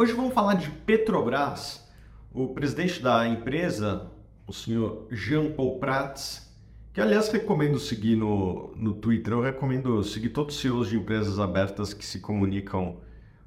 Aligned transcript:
Hoje 0.00 0.14
vamos 0.14 0.32
falar 0.32 0.54
de 0.54 0.70
Petrobras. 0.70 1.86
O 2.32 2.54
presidente 2.54 3.02
da 3.02 3.28
empresa, 3.28 4.10
o 4.46 4.52
senhor 4.52 5.06
Jean 5.10 5.52
Paul 5.52 5.78
Prats, 5.78 6.50
que 6.90 7.02
aliás 7.02 7.28
recomendo 7.28 7.78
seguir 7.78 8.16
no, 8.16 8.72
no 8.74 8.94
Twitter, 8.94 9.34
eu 9.34 9.42
recomendo 9.42 10.02
seguir 10.02 10.30
todos 10.30 10.54
os 10.54 10.62
CEOs 10.62 10.88
de 10.88 10.96
empresas 10.96 11.38
abertas 11.38 11.92
que 11.92 12.02
se 12.02 12.18
comunicam 12.18 12.96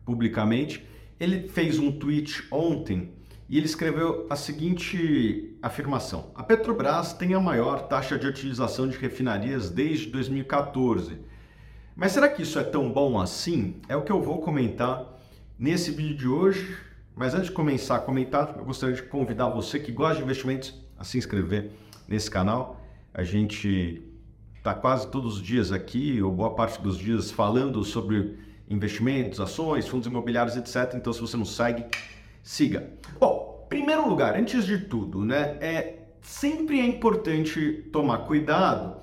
publicamente. 0.05 0.87
Ele 1.19 1.47
fez 1.47 1.79
um 1.79 1.91
tweet 1.91 2.45
ontem 2.51 3.13
e 3.49 3.57
ele 3.57 3.65
escreveu 3.65 4.27
a 4.29 4.35
seguinte 4.35 5.57
afirmação: 5.59 6.29
A 6.35 6.43
Petrobras 6.43 7.13
tem 7.13 7.33
a 7.33 7.39
maior 7.39 7.87
taxa 7.87 8.15
de 8.15 8.27
utilização 8.27 8.87
de 8.87 8.95
refinarias 8.95 9.71
desde 9.71 10.05
2014. 10.11 11.17
Mas 11.95 12.11
será 12.11 12.29
que 12.29 12.43
isso 12.43 12.59
é 12.59 12.63
tão 12.63 12.91
bom 12.91 13.19
assim? 13.19 13.81
É 13.89 13.95
o 13.95 14.03
que 14.03 14.11
eu 14.11 14.21
vou 14.21 14.39
comentar 14.39 15.12
nesse 15.57 15.91
vídeo 15.91 16.17
de 16.17 16.27
hoje. 16.27 16.77
Mas 17.15 17.33
antes 17.33 17.47
de 17.47 17.53
começar 17.53 17.97
a 17.97 17.99
comentar, 17.99 18.55
eu 18.57 18.65
gostaria 18.65 18.95
de 18.95 19.03
convidar 19.03 19.49
você 19.49 19.79
que 19.79 19.91
gosta 19.91 20.17
de 20.17 20.23
investimentos 20.23 20.73
a 20.97 21.03
se 21.03 21.17
inscrever 21.17 21.71
nesse 22.07 22.29
canal. 22.29 22.81
A 23.13 23.23
gente 23.23 24.01
está 24.57 24.73
quase 24.73 25.07
todos 25.11 25.35
os 25.35 25.41
dias 25.41 25.71
aqui, 25.71 26.21
ou 26.21 26.31
boa 26.31 26.55
parte 26.55 26.81
dos 26.81 26.97
dias, 26.97 27.29
falando 27.29 27.83
sobre 27.83 28.37
investimentos, 28.67 29.39
ações, 29.39 29.87
fundos 29.87 30.07
imobiliários, 30.07 30.55
etc. 30.55 30.95
Então, 30.95 31.13
se 31.13 31.21
você 31.21 31.37
não 31.37 31.45
segue, 31.45 31.85
siga. 32.41 32.89
Bom, 33.19 33.65
primeiro 33.69 34.07
lugar, 34.07 34.35
antes 34.35 34.65
de 34.65 34.79
tudo, 34.79 35.23
né, 35.23 35.57
é 35.61 35.99
sempre 36.21 36.79
é 36.79 36.85
importante 36.85 37.89
tomar 37.91 38.19
cuidado 38.19 38.95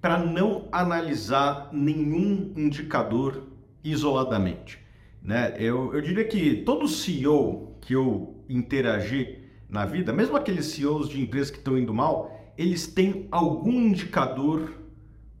para 0.00 0.18
não 0.18 0.68
analisar 0.70 1.70
nenhum 1.72 2.52
indicador 2.56 3.42
isoladamente. 3.82 4.85
Né? 5.26 5.56
Eu, 5.58 5.92
eu 5.92 6.00
diria 6.00 6.24
que 6.24 6.62
todo 6.64 6.86
CEO 6.86 7.76
que 7.80 7.96
eu 7.96 8.44
interagi 8.48 9.40
na 9.68 9.84
vida, 9.84 10.12
mesmo 10.12 10.36
aqueles 10.36 10.66
CEOs 10.66 11.08
de 11.08 11.20
empresas 11.20 11.50
que 11.50 11.58
estão 11.58 11.76
indo 11.76 11.92
mal, 11.92 12.30
eles 12.56 12.86
têm 12.86 13.26
algum 13.32 13.72
indicador 13.72 14.72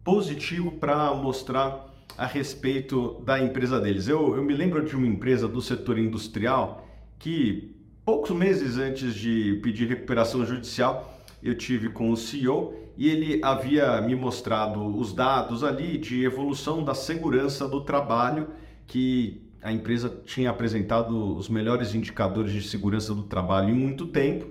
positivo 0.02 0.72
para 0.72 1.14
mostrar 1.14 1.86
a 2.18 2.26
respeito 2.26 3.22
da 3.24 3.38
empresa 3.38 3.80
deles. 3.80 4.08
Eu, 4.08 4.34
eu 4.34 4.42
me 4.42 4.54
lembro 4.54 4.84
de 4.84 4.96
uma 4.96 5.06
empresa 5.06 5.46
do 5.46 5.62
setor 5.62 5.98
industrial 5.98 6.84
que, 7.16 7.76
poucos 8.04 8.32
meses 8.32 8.78
antes 8.78 9.14
de 9.14 9.60
pedir 9.62 9.86
recuperação 9.86 10.44
judicial, 10.44 11.16
eu 11.40 11.56
tive 11.56 11.90
com 11.90 12.10
o 12.10 12.16
CEO 12.16 12.74
e 12.96 13.08
ele 13.08 13.40
havia 13.40 14.00
me 14.00 14.16
mostrado 14.16 14.84
os 14.98 15.12
dados 15.12 15.62
ali 15.62 15.96
de 15.96 16.24
evolução 16.24 16.82
da 16.82 16.94
segurança 16.94 17.68
do 17.68 17.82
trabalho 17.82 18.48
que 18.84 19.45
a 19.66 19.72
empresa 19.72 20.22
tinha 20.24 20.48
apresentado 20.48 21.36
os 21.36 21.48
melhores 21.48 21.92
indicadores 21.92 22.52
de 22.52 22.62
segurança 22.62 23.12
do 23.12 23.24
trabalho 23.24 23.70
em 23.70 23.74
muito 23.74 24.06
tempo 24.06 24.46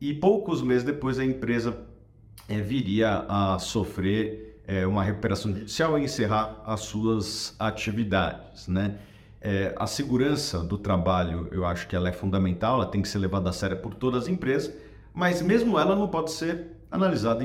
e 0.00 0.14
poucos 0.14 0.62
meses 0.62 0.84
depois 0.84 1.18
a 1.18 1.24
empresa 1.24 1.76
é, 2.48 2.60
viria 2.60 3.26
a 3.28 3.58
sofrer 3.58 4.62
é, 4.64 4.86
uma 4.86 5.02
recuperação 5.02 5.52
judicial 5.52 5.98
e 5.98 6.04
encerrar 6.04 6.62
as 6.64 6.82
suas 6.82 7.56
atividades, 7.58 8.68
né? 8.68 8.98
É, 9.40 9.74
a 9.76 9.88
segurança 9.88 10.60
do 10.60 10.78
trabalho, 10.78 11.48
eu 11.50 11.66
acho 11.66 11.88
que 11.88 11.96
ela 11.96 12.08
é 12.08 12.12
fundamental, 12.12 12.76
ela 12.76 12.86
tem 12.86 13.02
que 13.02 13.08
ser 13.08 13.18
levada 13.18 13.50
a 13.50 13.52
sério 13.52 13.78
por 13.78 13.94
todas 13.94 14.22
as 14.22 14.28
empresas, 14.28 14.72
mas 15.12 15.42
mesmo 15.42 15.76
ela 15.76 15.96
não 15.96 16.06
pode 16.06 16.30
ser 16.30 16.68
analisada 16.88 17.44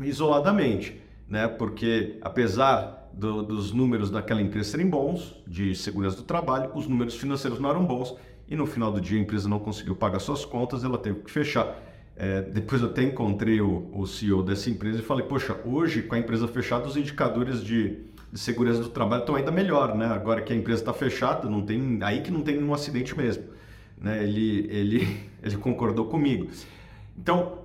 isoladamente, 0.00 1.00
né? 1.28 1.46
Porque 1.46 2.18
apesar 2.22 3.05
do, 3.16 3.42
dos 3.42 3.72
números 3.72 4.10
daquela 4.10 4.42
empresa 4.42 4.70
serem 4.70 4.88
bons, 4.88 5.34
de 5.46 5.74
segurança 5.74 6.18
do 6.18 6.22
trabalho, 6.22 6.70
os 6.74 6.86
números 6.86 7.16
financeiros 7.16 7.58
não 7.58 7.70
eram 7.70 7.84
bons 7.84 8.14
e 8.48 8.54
no 8.54 8.66
final 8.66 8.92
do 8.92 9.00
dia 9.00 9.18
a 9.18 9.22
empresa 9.22 9.48
não 9.48 9.58
conseguiu 9.58 9.96
pagar 9.96 10.18
suas 10.18 10.44
contas, 10.44 10.84
ela 10.84 10.98
teve 10.98 11.20
que 11.20 11.30
fechar. 11.30 11.82
É, 12.14 12.42
depois 12.42 12.80
eu 12.80 12.88
até 12.88 13.02
encontrei 13.02 13.60
o, 13.60 13.90
o, 13.92 14.06
CEO 14.06 14.42
dessa 14.42 14.70
empresa 14.70 15.00
e 15.00 15.02
falei, 15.02 15.26
poxa, 15.26 15.58
hoje 15.64 16.02
com 16.02 16.14
a 16.14 16.18
empresa 16.18 16.46
fechada 16.46 16.86
os 16.86 16.96
indicadores 16.96 17.62
de, 17.62 18.04
de 18.32 18.38
segurança 18.38 18.80
do 18.80 18.88
trabalho 18.88 19.20
estão 19.20 19.34
ainda 19.34 19.50
melhor, 19.50 19.94
né? 19.94 20.06
Agora 20.06 20.40
que 20.40 20.52
a 20.52 20.56
empresa 20.56 20.80
está 20.80 20.94
fechada, 20.94 21.48
não 21.48 21.62
tem 21.62 21.98
aí 22.02 22.22
que 22.22 22.30
não 22.30 22.42
tem 22.42 22.56
nenhum 22.56 22.72
acidente 22.72 23.16
mesmo, 23.16 23.44
né? 24.00 24.22
Ele 24.22 24.66
ele 24.70 25.20
ele 25.42 25.56
concordou 25.58 26.06
comigo. 26.06 26.48
Então, 27.18 27.58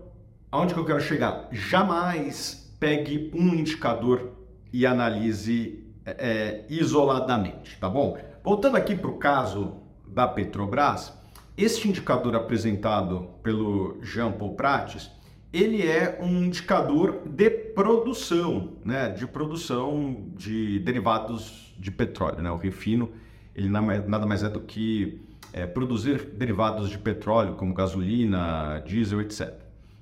aonde 0.51 0.73
que 0.73 0.79
eu 0.79 0.85
quero 0.85 0.99
chegar? 0.99 1.47
Jamais 1.51 2.75
pegue 2.77 3.31
um 3.33 3.53
indicador 3.53 4.40
e 4.71 4.85
analise 4.85 5.83
é, 6.05 6.11
é, 6.11 6.65
isoladamente, 6.69 7.77
tá 7.79 7.89
bom? 7.89 8.17
Voltando 8.43 8.77
aqui 8.77 8.95
para 8.95 9.09
o 9.09 9.17
caso 9.17 9.77
da 10.07 10.27
Petrobras, 10.27 11.13
este 11.57 11.87
indicador 11.87 12.35
apresentado 12.35 13.29
pelo 13.43 13.99
Jean 14.01 14.31
Paul 14.31 14.55
Prates, 14.55 15.11
ele 15.53 15.85
é 15.85 16.17
um 16.21 16.45
indicador 16.45 17.21
de 17.25 17.49
produção, 17.49 18.73
né, 18.85 19.09
de 19.09 19.27
produção 19.27 20.27
de 20.35 20.79
derivados 20.79 21.75
de 21.77 21.91
petróleo, 21.91 22.41
né, 22.41 22.49
o 22.49 22.55
refino, 22.55 23.11
ele 23.53 23.69
nada 23.69 24.25
mais 24.25 24.43
é 24.43 24.49
do 24.49 24.61
que 24.61 25.21
é, 25.51 25.65
produzir 25.65 26.23
derivados 26.25 26.89
de 26.89 26.97
petróleo, 26.97 27.55
como 27.55 27.73
gasolina, 27.73 28.81
diesel, 28.85 29.21
etc. 29.21 29.53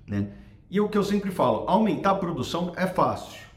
Né? 0.07 0.27
E 0.69 0.79
o 0.79 0.87
que 0.87 0.97
eu 0.97 1.03
sempre 1.03 1.31
falo, 1.31 1.67
aumentar 1.67 2.11
a 2.11 2.15
produção 2.15 2.73
é 2.77 2.85
fácil, 2.85 3.48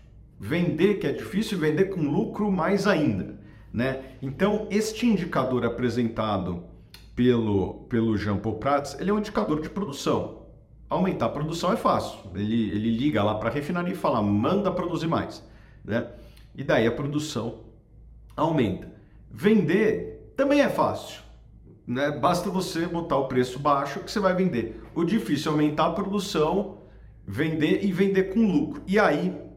Vender 0.45 0.95
que 0.95 1.07
é 1.07 1.13
difícil, 1.13 1.57
vender 1.57 1.85
com 1.85 2.01
lucro 2.01 2.51
mais 2.51 2.89
ainda. 2.89 3.39
Né? 3.73 4.03
Então, 4.21 4.67
este 4.73 5.07
indicador 5.07 5.65
apresentado 5.65 6.65
pelo, 7.15 7.85
pelo 7.89 8.17
Jean 8.17 8.39
Paul 8.39 8.57
Prats, 8.57 8.99
ele 8.99 9.11
é 9.11 9.13
um 9.15 9.21
indicador 9.21 9.61
de 9.61 9.71
produção. 9.71 10.43
Aumentar 10.91 11.27
a 11.27 11.29
produção 11.29 11.73
é 11.73 11.77
fácil. 11.77 12.19
Ele, 12.35 12.71
ele 12.71 12.91
liga 12.91 13.23
lá 13.23 13.37
para 13.37 13.51
a 13.51 13.53
refinaria 13.53 13.93
e 13.93 13.97
fala, 13.97 14.21
manda 14.21 14.73
produzir 14.73 15.07
mais. 15.07 15.47
Né? 15.85 16.09
E 16.57 16.65
daí 16.65 16.89
a 16.89 16.93
produção 16.93 17.61
aumenta. 18.37 18.93
Vender 19.31 20.35
também 20.37 20.61
é 20.61 20.69
fácil. 20.69 21.23
Né? 21.87 22.11
Basta 22.11 22.51
você 22.51 22.89
botar 22.89 23.17
o 23.17 23.29
preço 23.29 23.61
baixo 23.61 24.01
que 24.01 24.11
você 24.11 24.19
vai 24.19 24.35
vender. 24.35 24.83
O 24.93 25.05
difícil 25.05 25.53
é 25.53 25.55
aumentar 25.55 25.87
a 25.87 25.93
produção, 25.93 26.79
vender 27.25 27.85
e 27.85 27.93
vender 27.93 28.35
com 28.35 28.41
lucro. 28.41 28.83
E 28.89 28.99
aí 28.99 29.52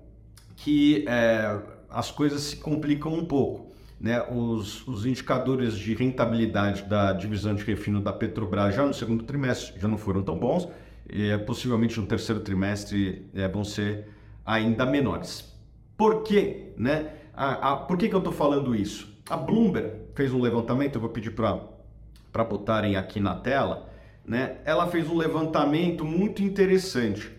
que 0.56 1.06
é, 1.08 1.60
as 1.90 2.12
coisas 2.12 2.42
se 2.42 2.58
complicam 2.58 3.14
um 3.14 3.26
pouco. 3.26 3.74
Né? 4.00 4.22
Os, 4.30 4.86
os, 4.88 5.06
indicadores 5.06 5.78
de 5.78 5.94
rentabilidade 5.94 6.84
da 6.84 7.14
divisão 7.14 7.56
de 7.56 7.64
refino 7.64 8.02
da 8.02 8.12
Petrobras 8.12 8.76
já 8.76 8.86
no 8.86 8.94
segundo 8.94 9.24
trimestre 9.24 9.80
já 9.80 9.88
não 9.88 9.98
foram 9.98 10.22
tão 10.22 10.38
bons, 10.38 10.68
e 11.10 11.30
é, 11.30 11.38
possivelmente 11.38 12.00
no 12.00 12.06
terceiro 12.06 12.42
trimestre 12.42 13.30
é, 13.34 13.48
vão 13.48 13.64
ser 13.64 14.10
ainda 14.46 14.86
menores. 14.86 15.54
Por 15.98 16.24
quê? 16.24 16.74
Né? 16.78 17.14
A, 17.34 17.72
a, 17.72 17.76
por 17.78 17.98
que, 17.98 18.10
que 18.10 18.16
eu 18.16 18.20
estou 18.20 18.34
falando 18.34 18.76
isso? 18.76 19.14
A 19.30 19.38
Bloomberg 19.38 19.92
fez 20.14 20.34
um 20.34 20.42
levantamento, 20.42 20.96
eu 20.96 21.02
vou 21.02 21.10
pedir 21.10 21.32
para 21.32 22.44
botarem 22.44 22.96
aqui 22.96 23.20
na 23.20 23.36
tela, 23.36 23.90
né? 24.26 24.58
ela 24.66 24.88
fez 24.88 25.10
um 25.10 25.18
levantamento 25.18 26.04
muito 26.04 26.44
interessante 26.44 27.32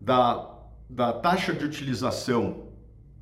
da 0.00 0.52
da 0.92 1.10
taxa 1.10 1.54
de 1.54 1.64
utilização 1.64 2.64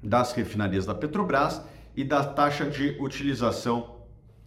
das 0.02 0.32
refinarias 0.32 0.84
da 0.86 0.94
Petrobras 0.94 1.62
e 1.94 2.02
da 2.02 2.24
taxa 2.24 2.68
de 2.68 2.96
utilização 3.00 4.00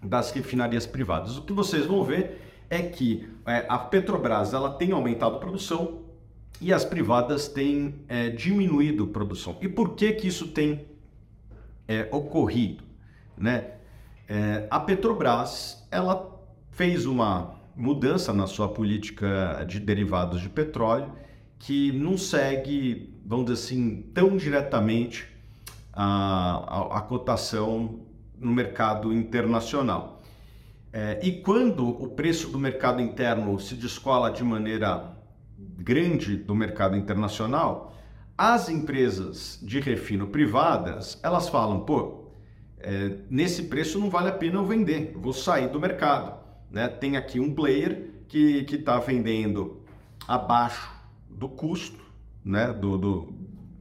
das 0.04 0.32
refinarias 0.32 0.86
privadas. 0.86 1.38
O 1.38 1.44
que 1.44 1.54
vocês 1.54 1.86
vão 1.86 2.04
ver 2.04 2.42
é 2.70 2.82
que 2.82 3.30
é, 3.46 3.66
a 3.70 3.78
Petrobras 3.78 4.54
ela 4.54 4.72
tem 4.72 4.92
aumentado 4.92 5.38
a 5.38 5.40
produção 5.40 6.02
e 6.60 6.74
as 6.74 6.84
privadas 6.84 7.48
têm 7.48 7.96
é, 8.10 8.30
diminuído 8.30 9.06
a 9.06 9.08
produção. 9.08 9.58
E 9.62 9.70
por 9.70 9.96
que 9.96 10.12
que 10.12 10.28
isso 10.28 10.50
tem 10.50 10.86
é, 11.88 12.10
ocorrido? 12.12 12.84
Né? 13.38 13.72
É, 14.28 14.68
a 14.70 14.82
Petrobras 14.82 15.88
ela 15.90 16.30
fez 16.72 17.06
uma 17.06 17.56
mudança 17.74 18.34
na 18.34 18.48
sua 18.48 18.68
política 18.68 19.64
de 19.66 19.80
derivados 19.80 20.42
de 20.42 20.50
petróleo 20.50 21.10
que 21.58 21.94
não 21.94 22.18
segue 22.18 23.13
vamos 23.26 23.46
dizer 23.46 23.66
assim, 23.66 24.02
tão 24.14 24.36
diretamente 24.38 25.28
a, 25.92 26.96
a, 26.96 26.98
a 26.98 27.02
cotação 27.02 28.00
no 28.38 28.52
mercado 28.52 29.14
internacional. 29.14 30.22
É, 30.92 31.20
e 31.24 31.42
quando 31.42 31.88
o 31.88 32.10
preço 32.10 32.50
do 32.50 32.60
mercado 32.60 33.02
interno 33.02 33.60
se 33.60 33.76
descola 33.76 34.30
de 34.30 34.44
maneira 34.44 35.12
grande 35.58 36.36
do 36.36 36.54
mercado 36.54 36.96
internacional, 36.96 37.96
as 38.38 38.70
empresas 38.70 39.60
de 39.62 39.80
refino 39.80 40.28
privadas, 40.28 41.20
elas 41.24 41.50
falam, 41.50 41.80
pô, 41.80 42.26
é, 42.80 43.18
nesse 43.30 43.64
preço 43.64 44.00
não 44.00 44.10
vale 44.10 44.30
a 44.30 44.34
pena 44.34 44.56
eu 44.56 44.66
vender, 44.66 45.14
vou 45.16 45.34
sair 45.34 45.70
do 45.70 45.80
mercado. 45.80 46.38
Né? 46.70 46.88
Tem 46.88 47.16
aqui 47.16 47.40
um 47.40 47.54
player 47.54 48.10
que 48.28 48.66
está 48.70 49.00
vendendo 49.00 49.82
abaixo 50.28 50.92
do 51.30 51.48
custo, 51.48 52.03
né, 52.44 52.74
do, 52.74 52.98
do, 52.98 53.34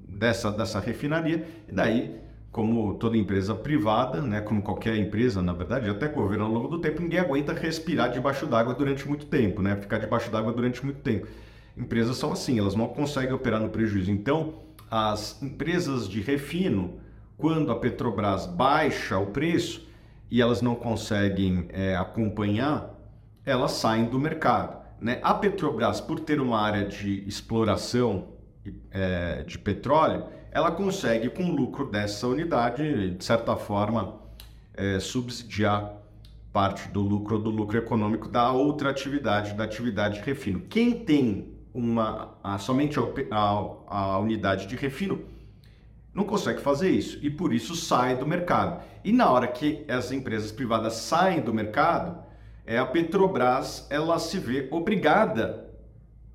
dessa, 0.08 0.50
dessa 0.50 0.80
refinaria, 0.80 1.46
e 1.68 1.72
daí 1.72 2.22
como 2.52 2.94
toda 2.94 3.16
empresa 3.16 3.54
privada, 3.54 4.20
né, 4.20 4.42
como 4.42 4.60
qualquer 4.60 4.96
empresa, 4.96 5.40
na 5.40 5.54
verdade, 5.54 5.88
até 5.88 6.06
governo 6.06 6.44
ao 6.44 6.52
longo 6.52 6.68
do 6.68 6.78
tempo, 6.78 7.00
ninguém 7.00 7.18
aguenta 7.18 7.54
respirar 7.54 8.12
debaixo 8.12 8.46
d'água 8.46 8.74
durante 8.74 9.08
muito 9.08 9.24
tempo, 9.24 9.62
né? 9.62 9.74
Ficar 9.76 9.96
debaixo 9.96 10.30
d'água 10.30 10.52
durante 10.52 10.84
muito 10.84 11.00
tempo. 11.00 11.26
Empresas 11.74 12.18
são 12.18 12.30
assim, 12.30 12.58
elas 12.58 12.74
não 12.74 12.88
conseguem 12.88 13.32
operar 13.32 13.58
no 13.58 13.70
prejuízo. 13.70 14.10
Então, 14.10 14.52
as 14.90 15.42
empresas 15.42 16.06
de 16.06 16.20
refino, 16.20 17.00
quando 17.38 17.72
a 17.72 17.76
Petrobras 17.76 18.44
baixa 18.44 19.18
o 19.18 19.28
preço 19.28 19.88
e 20.30 20.42
elas 20.42 20.60
não 20.60 20.74
conseguem 20.74 21.66
é, 21.70 21.96
acompanhar, 21.96 22.94
elas 23.46 23.72
saem 23.72 24.04
do 24.04 24.20
mercado. 24.20 24.76
Né? 25.00 25.18
A 25.22 25.32
Petrobras, 25.32 26.02
por 26.02 26.20
ter 26.20 26.38
uma 26.38 26.60
área 26.60 26.84
de 26.84 27.26
exploração 27.26 28.28
é, 28.90 29.42
de 29.42 29.58
petróleo, 29.58 30.26
ela 30.50 30.70
consegue, 30.70 31.30
com 31.30 31.44
o 31.44 31.54
lucro 31.54 31.90
dessa 31.90 32.26
unidade, 32.26 33.12
de 33.12 33.24
certa 33.24 33.56
forma, 33.56 34.20
é, 34.74 35.00
subsidiar 35.00 35.94
parte 36.52 36.88
do 36.88 37.00
lucro 37.00 37.38
do 37.38 37.48
lucro 37.48 37.78
econômico 37.78 38.28
da 38.28 38.52
outra 38.52 38.90
atividade, 38.90 39.54
da 39.54 39.64
atividade 39.64 40.20
de 40.20 40.26
refino. 40.26 40.60
Quem 40.60 40.92
tem 40.92 41.54
uma 41.72 42.36
a, 42.44 42.58
somente 42.58 42.98
a, 42.98 43.02
a, 43.30 43.98
a 44.04 44.18
unidade 44.18 44.66
de 44.66 44.76
refino 44.76 45.24
não 46.12 46.24
consegue 46.24 46.60
fazer 46.60 46.90
isso 46.90 47.18
e 47.22 47.30
por 47.30 47.54
isso 47.54 47.74
sai 47.74 48.16
do 48.16 48.26
mercado. 48.26 48.84
E 49.02 49.12
na 49.12 49.30
hora 49.30 49.46
que 49.46 49.84
as 49.88 50.12
empresas 50.12 50.52
privadas 50.52 50.94
saem 50.94 51.40
do 51.40 51.54
mercado, 51.54 52.22
é 52.66 52.78
a 52.78 52.84
Petrobras 52.84 53.86
ela 53.88 54.18
se 54.18 54.38
vê 54.38 54.68
obrigada 54.70 55.70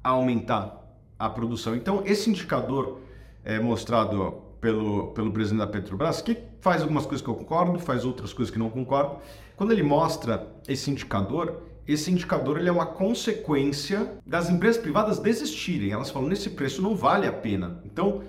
a 0.03 0.09
aumentar 0.09 0.86
a 1.17 1.29
produção. 1.29 1.75
Então 1.75 2.03
esse 2.05 2.29
indicador 2.29 2.99
é 3.43 3.59
mostrado 3.59 4.41
pelo, 4.59 5.07
pelo 5.07 5.31
presidente 5.31 5.59
da 5.59 5.67
Petrobras, 5.67 6.21
que 6.21 6.37
faz 6.59 6.81
algumas 6.81 7.05
coisas 7.05 7.21
que 7.21 7.29
eu 7.29 7.35
concordo, 7.35 7.79
faz 7.79 8.05
outras 8.05 8.33
coisas 8.33 8.51
que 8.51 8.59
não 8.59 8.69
concordo. 8.69 9.17
Quando 9.55 9.71
ele 9.71 9.83
mostra 9.83 10.47
esse 10.67 10.91
indicador, 10.91 11.61
esse 11.87 12.11
indicador 12.11 12.59
ele 12.59 12.69
é 12.69 12.71
uma 12.71 12.85
consequência 12.85 14.11
das 14.25 14.49
empresas 14.49 14.81
privadas 14.81 15.19
desistirem. 15.19 15.91
Elas 15.91 16.09
falam, 16.09 16.27
nesse 16.27 16.49
preço 16.49 16.81
não 16.81 16.95
vale 16.95 17.25
a 17.25 17.31
pena. 17.31 17.81
Então, 17.85 18.21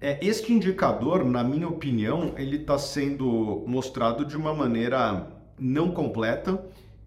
é, 0.00 0.18
este 0.24 0.52
indicador, 0.52 1.24
na 1.24 1.42
minha 1.42 1.68
opinião, 1.68 2.32
ele 2.36 2.56
está 2.56 2.78
sendo 2.78 3.64
mostrado 3.66 4.24
de 4.24 4.36
uma 4.36 4.54
maneira 4.54 5.26
não 5.58 5.90
completa 5.90 6.64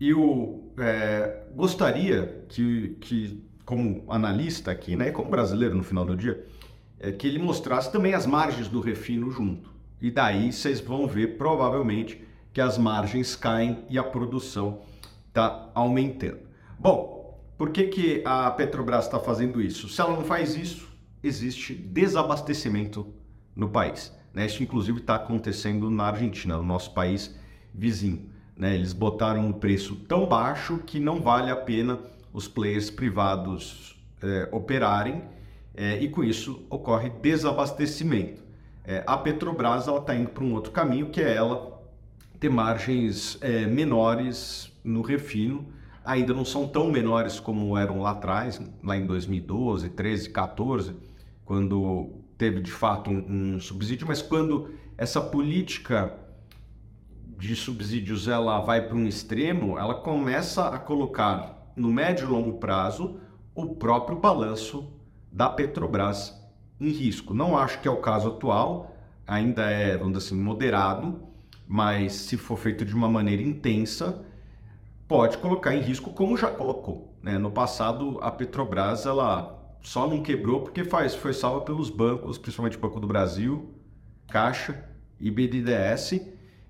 eu 0.09 0.71
é, 0.77 1.44
gostaria 1.56 2.45
que, 2.50 2.97
que, 3.00 3.44
como 3.65 4.04
analista 4.10 4.71
aqui, 4.71 4.95
né, 4.95 5.12
como 5.12 5.30
brasileiro 5.30 5.75
no 5.75 5.83
final 5.83 6.06
do 6.06 6.15
dia, 6.15 6.45
é, 7.00 7.12
que 7.12 7.27
ele 7.27 7.39
mostrasse 7.39 7.92
também 7.92 8.13
as 8.13 8.25
margens 8.25 8.68
do 8.68 8.80
refino 8.80 9.31
junto. 9.31 9.71
E 10.01 10.12
daí 10.12 10.51
vocês 10.51 10.80
vão 10.80 11.07
ver 11.07 11.38
provavelmente 11.38 12.24
que 12.51 12.62
as 12.62 12.77
margens 12.77 13.36
caem 13.36 13.86
e 13.89 13.98
a 13.98 14.04
produção 14.04 14.81
está 15.27 15.71
aumentando. 15.74 16.39
Bom, 16.77 17.42
por 17.57 17.71
que, 17.71 17.88
que 17.88 18.21
a 18.25 18.51
Petrobras 18.51 19.06
está 19.06 19.19
fazendo 19.19 19.62
isso? 19.62 19.88
Se 19.88 20.01
ela 20.01 20.13
não 20.13 20.24
faz 20.24 20.56
isso, 20.56 20.88
existe 21.24 21.74
desabastecimento 21.74 23.13
no 23.56 23.69
país. 23.69 24.13
Né? 24.33 24.45
Isso, 24.45 24.62
inclusive, 24.62 25.00
está 25.00 25.15
acontecendo 25.15 25.89
na 25.89 26.06
Argentina, 26.06 26.57
no 26.57 26.63
nosso 26.63 26.94
país 26.94 27.36
vizinho. 27.74 28.30
Né? 28.57 28.75
Eles 28.75 28.94
botaram 28.94 29.48
um 29.48 29.54
preço 29.54 29.95
tão 29.95 30.25
baixo 30.27 30.80
que 30.80 31.00
não 31.00 31.21
vale 31.21 31.50
a 31.50 31.56
pena 31.56 32.00
os 32.33 32.47
players 32.47 32.89
privados 32.89 33.95
é, 34.21 34.50
operarem 34.51 35.24
é, 35.75 35.97
e 36.00 36.09
com 36.09 36.24
isso 36.24 36.65
ocorre 36.69 37.09
desabastecimento. 37.09 38.44
É, 38.83 39.03
a 39.07 39.15
Petrobras 39.18 39.88
está 39.88 40.15
indo 40.15 40.30
para 40.30 40.44
um 40.44 40.53
outro 40.53 40.71
caminho 40.71 41.09
que 41.09 41.21
é 41.21 41.35
ela 41.35 41.81
ter 42.39 42.50
margens 42.50 43.38
é, 43.39 43.65
menores 43.65 44.71
no 44.83 45.01
refino, 45.01 45.65
ainda 46.03 46.33
não 46.33 46.44
são 46.44 46.68
tão 46.68 46.91
menores 46.91 47.39
como 47.39 47.77
eram 47.77 48.01
lá 48.01 48.12
atrás, 48.12 48.59
lá 48.83 48.97
em 48.97 49.06
2012, 49.06 49.89
13, 49.91 50.29
14, 50.29 50.95
quando 51.45 52.12
teve 52.38 52.59
de 52.59 52.71
fato 52.71 53.09
um, 53.09 53.56
um 53.56 53.59
subsídio, 53.62 54.06
mas 54.06 54.21
quando 54.21 54.71
essa 54.97 55.21
política 55.21 56.13
de 57.38 57.56
subsídios 57.56 58.27
ela 58.27 58.59
vai 58.59 58.81
para 58.86 58.95
um 58.95 59.07
extremo, 59.07 59.77
ela 59.77 59.95
começa 59.95 60.68
a 60.68 60.77
colocar 60.77 61.62
no 61.75 61.92
médio 61.92 62.28
e 62.28 62.30
longo 62.30 62.54
prazo 62.54 63.20
o 63.56 63.75
próprio 63.75 64.18
balanço 64.18 64.92
da 65.31 65.50
Petrobras 65.50 66.40
em 66.80 66.90
risco. 66.90 67.34
Não 67.34 67.58
acho 67.58 67.80
que 67.80 67.88
é 67.88 67.92
o 67.92 68.02
caso 68.02 68.30
atual, 68.30 68.96
ainda 69.25 69.64
é, 69.70 69.98
vamos 69.98 70.18
dizer 70.18 70.28
assim, 70.28 70.42
moderado, 70.42 71.22
mas 71.68 72.14
se 72.14 72.38
for 72.38 72.58
feito 72.58 72.84
de 72.86 72.94
uma 72.94 73.10
maneira 73.10 73.42
intensa, 73.42 74.24
pode 75.08 75.38
colocar 75.38 75.75
em 75.75 75.81
risco 75.81 76.12
como 76.12 76.38
já 76.38 76.48
colocou. 76.48 77.14
Né? 77.22 77.38
No 77.38 77.52
passado, 77.52 78.20
a 78.22 78.31
Petrobras 78.31 79.06
ela 79.06 79.60
só 79.81 80.08
não 80.08 80.22
quebrou 80.22 80.62
porque 80.62 80.84
faz, 80.84 81.14
foi 81.14 81.34
salva 81.34 81.62
pelos 81.62 81.90
bancos, 81.90 82.38
principalmente 82.38 82.78
o 82.78 82.80
Banco 82.80 83.00
do 83.00 83.08
Brasil, 83.08 83.74
Caixa 84.30 84.84
e 85.20 85.30
BNDES, 85.30 86.22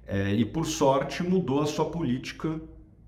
é, 0.06 0.34
e 0.34 0.44
por 0.44 0.66
sorte 0.66 1.24
mudou 1.24 1.62
a 1.62 1.66
sua 1.66 1.86
política 1.86 2.60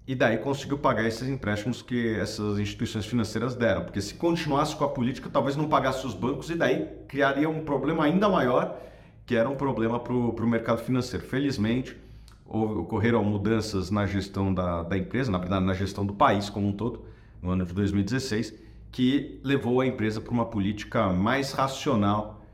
e 0.07 0.13
daí 0.13 0.38
conseguiu 0.38 0.78
pagar 0.78 1.07
esses 1.07 1.28
empréstimos 1.28 1.81
que 1.81 2.16
essas 2.16 2.60
instituições 2.60 3.06
financeiras 3.06 3.56
deram. 3.56 3.84
Porque 3.84 4.00
se 4.00 4.13
continuasse 4.13 4.75
com 4.75 4.84
a 4.84 4.90
política, 4.90 5.30
talvez 5.31 5.56
não 5.56 5.68
pagasse 5.68 6.06
os 6.06 6.13
bancos 6.13 6.50
e 6.50 6.56
daí 6.56 6.88
criaria 7.07 7.50
um 7.50 7.63
problema 7.66 8.04
ainda 8.04 8.30
maior, 8.30 8.80
que 9.25 9.36
era 9.36 9.50
um 9.50 9.56
problema 9.56 10.00
para 10.00 10.13
o 10.13 10.48
mercado 10.48 10.84
financeiro. 10.84 11.25
Felizmente, 11.25 11.98
ocorreram 12.46 13.24
mudanças 13.24 13.90
na 13.90 14.06
gestão 14.06 14.54
da, 14.54 14.84
da 14.84 14.96
empresa, 14.96 15.31
na 15.31 15.40
verdade, 15.40 15.66
na 15.66 15.74
gestão 15.74 16.06
do 16.06 16.13
país 16.13 16.50
como 16.50 16.68
um 16.68 16.72
todo, 16.72 17.04
no 17.42 17.50
ano 17.50 17.66
de 17.66 17.74
2016, 17.74 18.54
que 18.92 19.42
levou 19.44 19.81
a 19.81 19.88
empresa 19.88 20.22
para 20.22 20.31
uma 20.31 20.46
política 20.46 21.12
mais 21.12 21.51
racional 21.51 22.46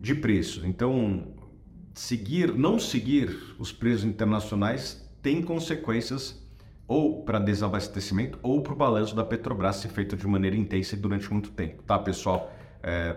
de 0.00 0.14
preços. 0.14 0.64
Então, 0.64 1.28
seguir, 1.92 2.54
não 2.54 2.78
seguir 2.78 3.54
os 3.58 3.70
preços 3.70 4.04
internacionais 4.04 5.06
tem 5.20 5.42
consequências 5.42 6.42
ou 6.92 7.22
para 7.22 7.38
desabastecimento 7.38 8.38
ou 8.42 8.60
para 8.60 8.74
o 8.74 8.76
balanço 8.76 9.16
da 9.16 9.24
Petrobras 9.24 9.76
ser 9.76 9.88
feito 9.88 10.14
de 10.14 10.26
maneira 10.26 10.54
intensa 10.54 10.94
e 10.94 10.98
durante 10.98 11.32
muito 11.32 11.50
tempo, 11.50 11.82
tá, 11.84 11.98
pessoal? 11.98 12.52
É, 12.82 13.16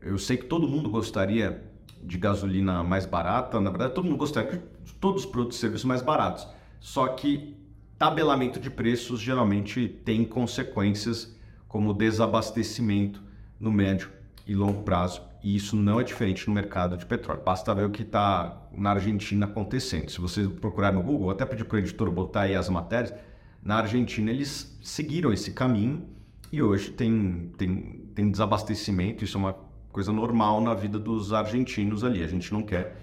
eu 0.00 0.16
sei 0.16 0.38
que 0.38 0.46
todo 0.46 0.66
mundo 0.66 0.88
gostaria 0.88 1.62
de 2.02 2.16
gasolina 2.16 2.82
mais 2.82 3.04
barata, 3.04 3.60
na 3.60 3.68
verdade, 3.68 3.92
todo 3.92 4.06
mundo 4.06 4.16
gostaria 4.16 4.62
de 4.82 4.94
todos 4.94 5.26
os 5.26 5.30
produtos 5.30 5.58
e 5.58 5.60
serviços 5.60 5.84
mais 5.84 6.00
baratos, 6.00 6.48
só 6.80 7.08
que 7.08 7.54
tabelamento 7.98 8.58
de 8.58 8.70
preços 8.70 9.20
geralmente 9.20 9.86
tem 10.02 10.24
consequências 10.24 11.38
como 11.68 11.92
desabastecimento 11.92 13.22
no 13.60 13.70
médio 13.70 14.08
e 14.46 14.54
longo 14.54 14.82
prazo, 14.82 15.20
e 15.42 15.56
isso 15.56 15.76
não 15.76 16.00
é 16.00 16.04
diferente 16.04 16.46
no 16.48 16.54
mercado 16.54 16.96
de 16.96 17.06
petróleo. 17.06 17.42
Basta 17.44 17.74
ver 17.74 17.86
o 17.86 17.90
que 17.90 18.02
está 18.02 18.68
na 18.72 18.90
Argentina 18.90 19.46
acontecendo. 19.46 20.10
Se 20.10 20.20
você 20.20 20.46
procurar 20.48 20.92
no 20.92 21.02
Google, 21.02 21.30
até 21.30 21.44
pedir 21.46 21.64
para 21.64 21.76
o 21.76 21.78
editor 21.78 22.10
botar 22.10 22.42
aí 22.42 22.54
as 22.54 22.68
matérias, 22.68 23.14
na 23.62 23.76
Argentina 23.76 24.30
eles 24.30 24.78
seguiram 24.82 25.32
esse 25.32 25.52
caminho 25.52 26.06
e 26.52 26.62
hoje 26.62 26.90
tem, 26.90 27.52
tem, 27.56 28.10
tem 28.14 28.30
desabastecimento, 28.30 29.24
isso 29.24 29.36
é 29.36 29.40
uma 29.40 29.56
coisa 29.92 30.12
normal 30.12 30.60
na 30.60 30.74
vida 30.74 30.98
dos 30.98 31.32
argentinos 31.32 32.04
ali. 32.04 32.22
A 32.22 32.26
gente 32.26 32.52
não 32.52 32.62
quer 32.62 32.96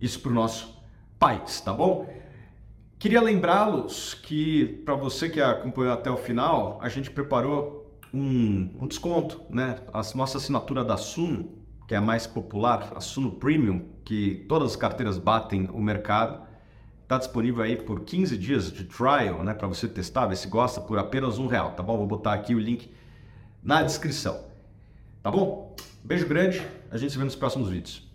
isso 0.00 0.20
para 0.20 0.30
o 0.30 0.34
nosso 0.34 0.82
país, 1.18 1.60
tá 1.60 1.72
bom? 1.72 2.08
Queria 2.98 3.20
lembrá-los 3.20 4.14
que, 4.14 4.80
para 4.84 4.94
você 4.94 5.28
que 5.28 5.40
acompanhou 5.40 5.92
até 5.92 6.10
o 6.10 6.16
final, 6.16 6.78
a 6.80 6.88
gente 6.88 7.10
preparou 7.10 7.98
um, 8.12 8.70
um 8.80 8.86
desconto, 8.86 9.42
né? 9.50 9.78
A 9.92 10.00
nossa 10.14 10.38
assinatura 10.38 10.82
da 10.82 10.96
Suno, 10.96 11.50
que 11.86 11.94
é 11.94 11.98
a 11.98 12.00
mais 12.00 12.26
popular, 12.26 12.92
a 12.96 13.00
Suno 13.00 13.32
Premium, 13.32 13.84
que 14.04 14.44
todas 14.48 14.72
as 14.72 14.76
carteiras 14.76 15.18
batem 15.18 15.68
o 15.72 15.80
mercado, 15.80 16.42
está 17.02 17.18
disponível 17.18 17.62
aí 17.62 17.76
por 17.76 18.00
15 18.00 18.36
dias 18.36 18.72
de 18.72 18.84
trial, 18.84 19.44
né? 19.44 19.54
Para 19.54 19.68
você 19.68 19.86
testar, 19.86 20.26
ver 20.26 20.36
se 20.36 20.48
gosta, 20.48 20.80
por 20.80 20.98
apenas 20.98 21.38
um 21.38 21.46
real, 21.46 21.72
tá 21.72 21.82
bom? 21.82 21.96
Vou 21.96 22.06
botar 22.06 22.32
aqui 22.32 22.54
o 22.54 22.58
link 22.58 22.90
na 23.62 23.82
descrição, 23.82 24.44
tá 25.22 25.30
bom? 25.30 25.74
Beijo 26.02 26.26
grande, 26.26 26.60
a 26.90 26.96
gente 26.96 27.12
se 27.12 27.18
vê 27.18 27.24
nos 27.24 27.36
próximos 27.36 27.68
vídeos. 27.68 28.05